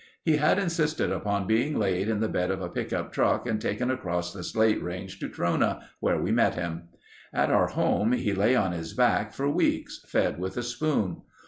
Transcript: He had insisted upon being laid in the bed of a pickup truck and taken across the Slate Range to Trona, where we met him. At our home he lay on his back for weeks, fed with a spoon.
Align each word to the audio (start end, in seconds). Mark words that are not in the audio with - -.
He 0.23 0.37
had 0.37 0.57
insisted 0.57 1.11
upon 1.11 1.45
being 1.45 1.77
laid 1.77 2.09
in 2.09 2.21
the 2.21 2.27
bed 2.27 2.49
of 2.49 2.59
a 2.59 2.69
pickup 2.69 3.11
truck 3.13 3.45
and 3.45 3.61
taken 3.61 3.91
across 3.91 4.33
the 4.33 4.43
Slate 4.43 4.81
Range 4.81 5.19
to 5.19 5.29
Trona, 5.29 5.83
where 5.99 6.19
we 6.19 6.31
met 6.31 6.55
him. 6.55 6.85
At 7.31 7.51
our 7.51 7.67
home 7.67 8.11
he 8.13 8.33
lay 8.33 8.55
on 8.55 8.71
his 8.71 8.95
back 8.95 9.31
for 9.31 9.47
weeks, 9.47 10.03
fed 10.07 10.39
with 10.39 10.57
a 10.57 10.63
spoon. 10.63 11.21